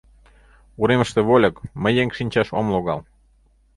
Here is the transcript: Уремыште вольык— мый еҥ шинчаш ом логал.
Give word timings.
Уремыште 0.81 1.21
вольык— 1.27 1.55
мый 1.81 1.93
еҥ 2.03 2.09
шинчаш 2.17 2.47
ом 2.59 2.67
логал. 2.73 2.99